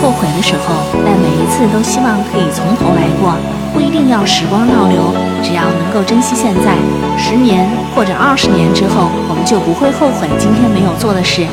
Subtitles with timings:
[0.00, 3.36] 后悔的时候，但每一次都希望可以从头来过，
[3.74, 5.12] 不一定要时光倒流，
[5.42, 6.72] 只要能够珍惜现在，
[7.18, 11.46] 十年或者二十年之后，我们就不会后悔今天没有做的事。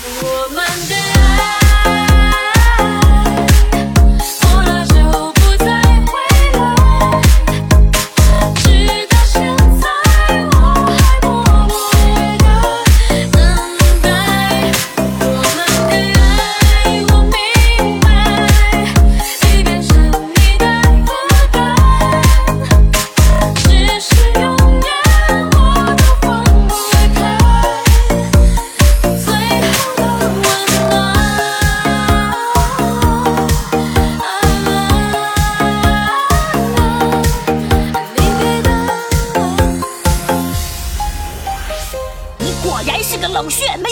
[0.00, 1.07] 我们的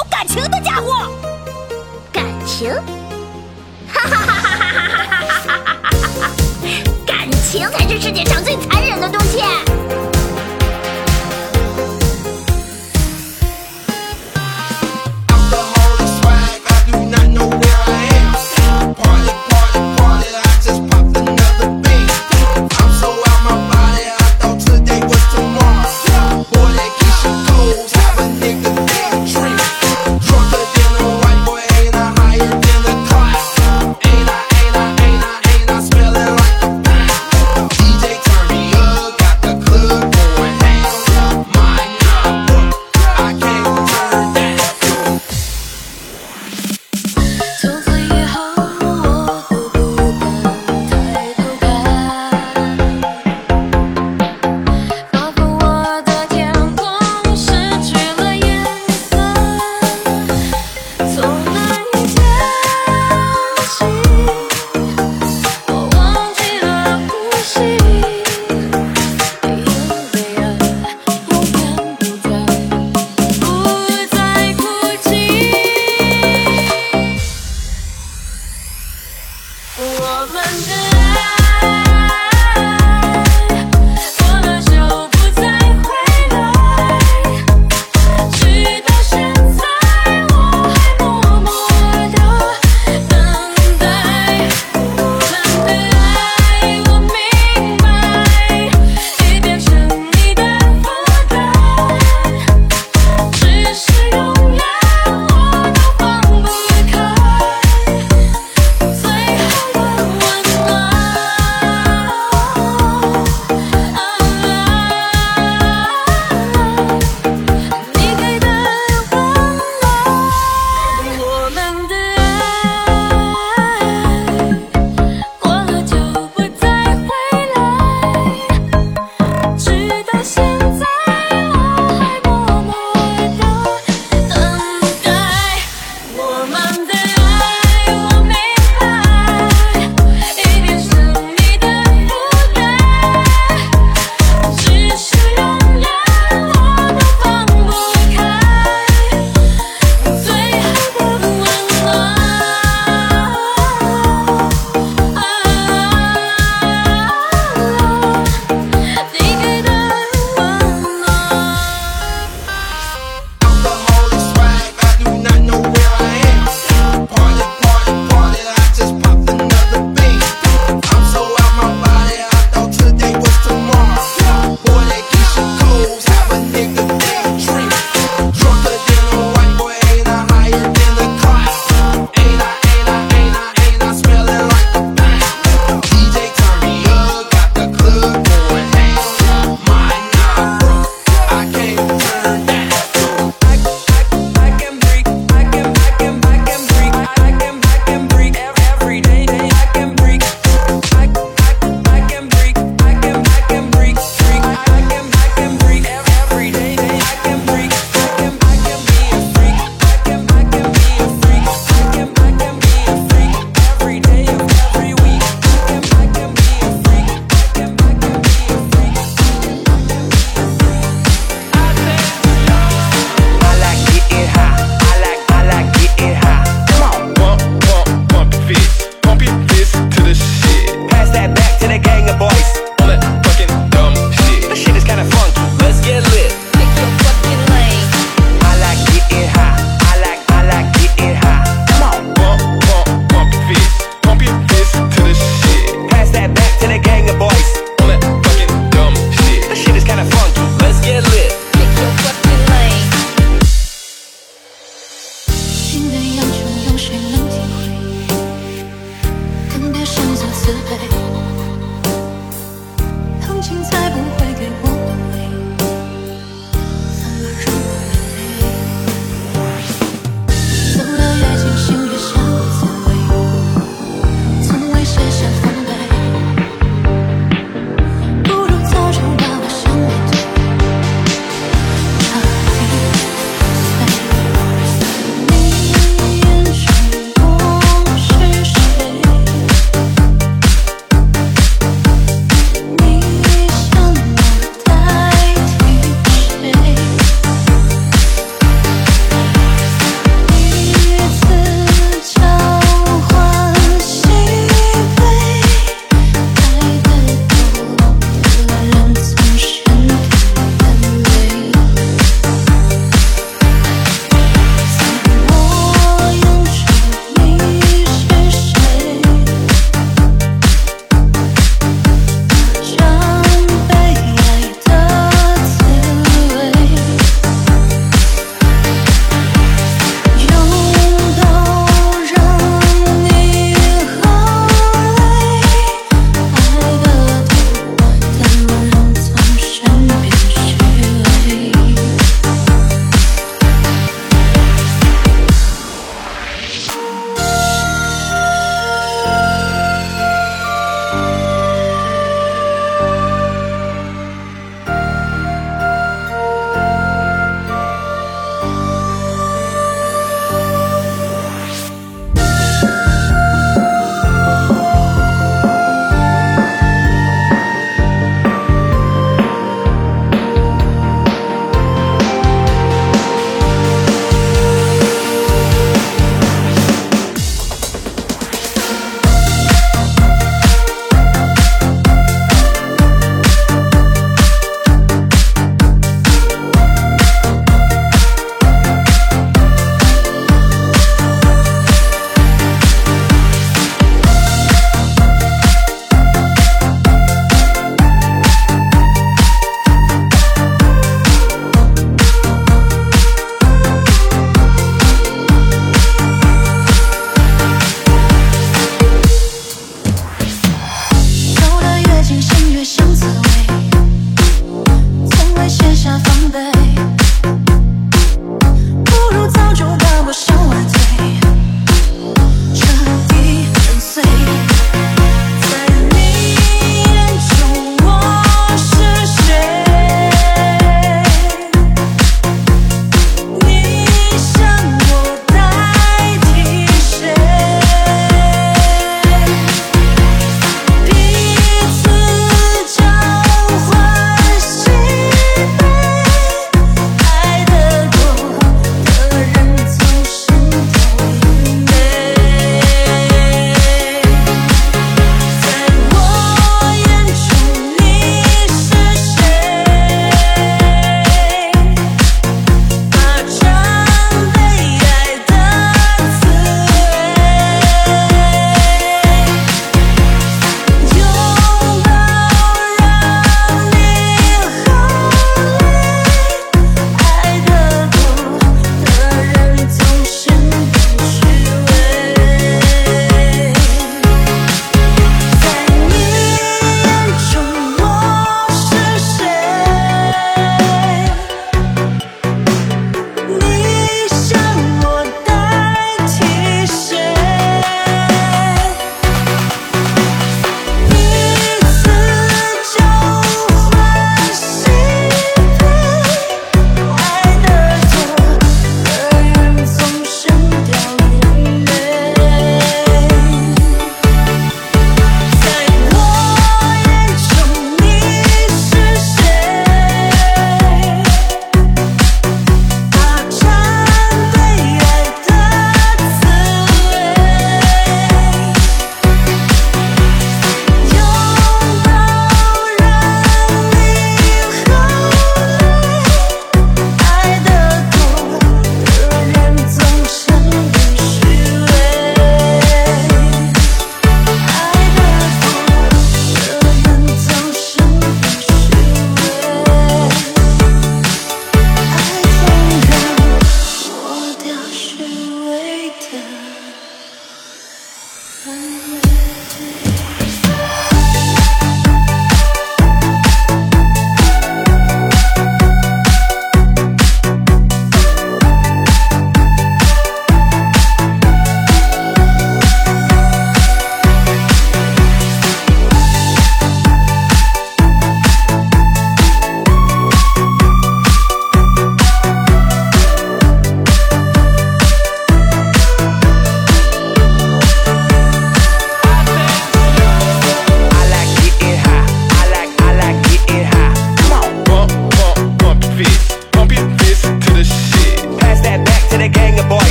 [0.00, 1.10] 有感情的家伙，
[2.10, 2.72] 感情，
[3.92, 6.30] 哈哈哈哈哈哈哈哈哈哈哈哈，
[7.06, 9.42] 感情才是世界上最残忍的东西。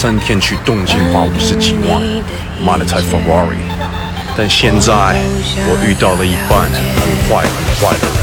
[0.00, 2.00] 三天去东京花五十几万，
[2.64, 3.58] 买了台 Ferrari，
[4.34, 5.20] 但现在
[5.68, 8.16] 我遇到了一半很坏很坏的人。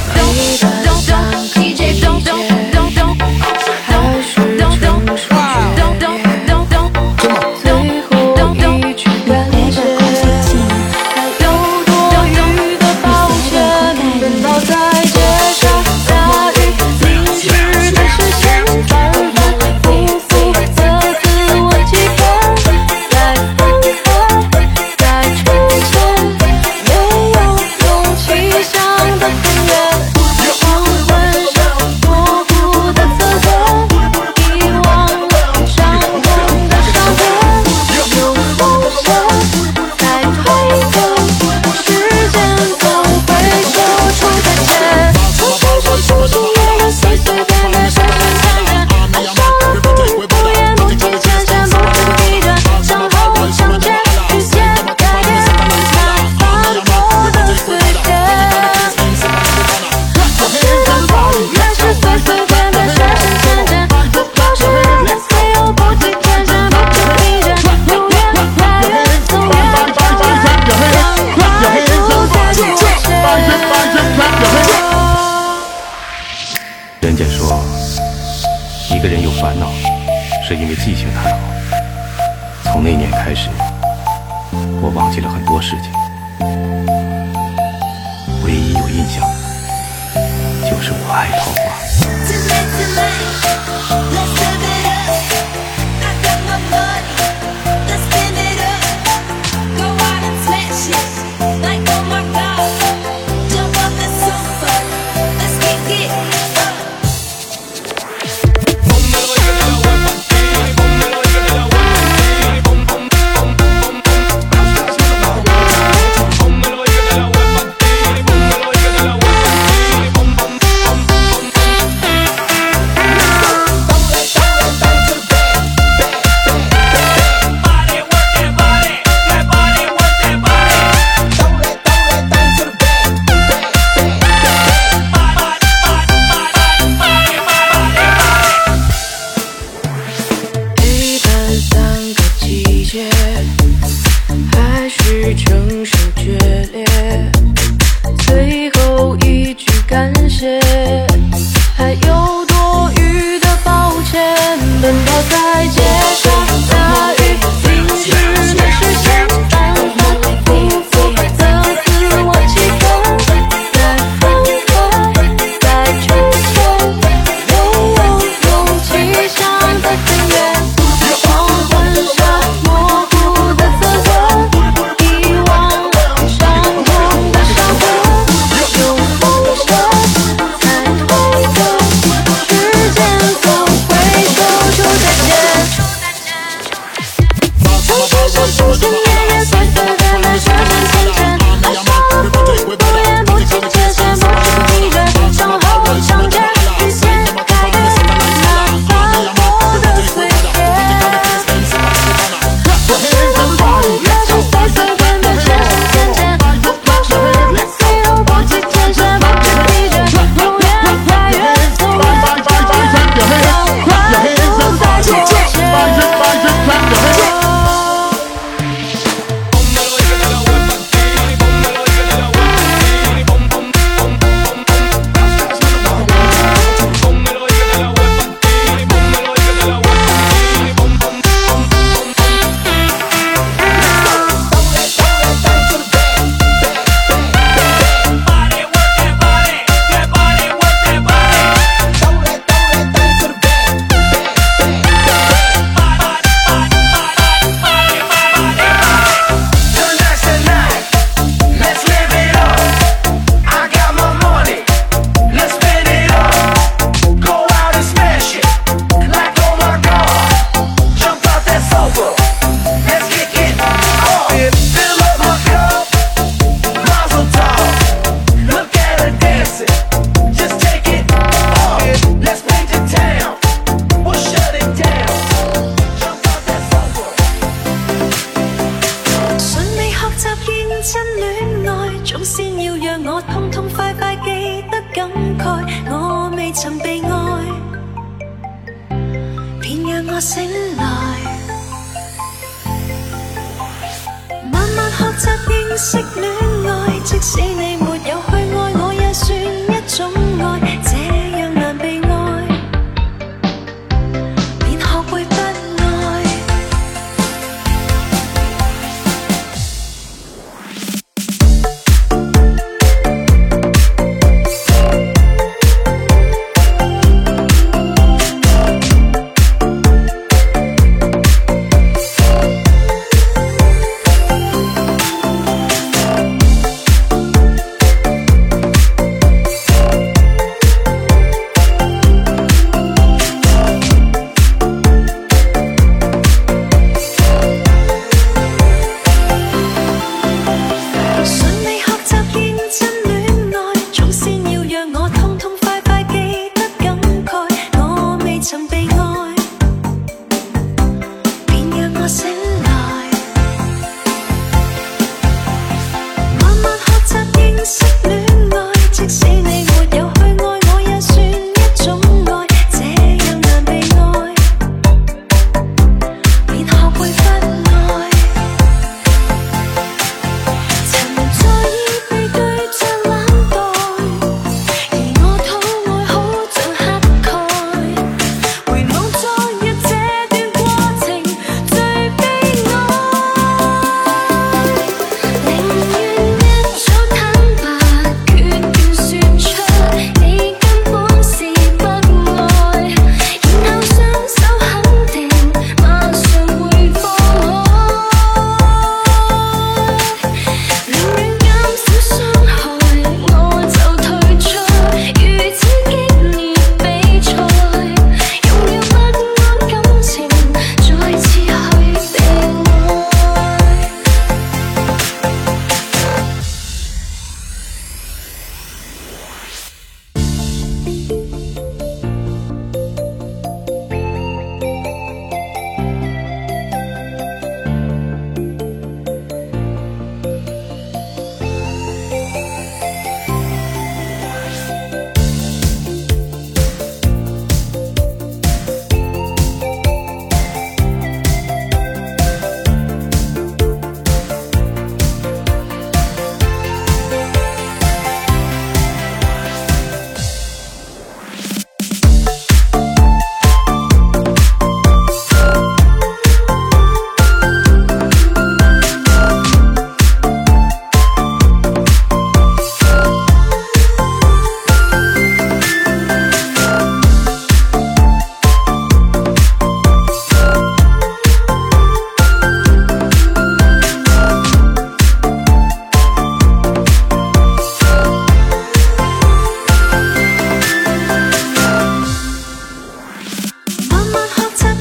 [86.40, 86.97] Música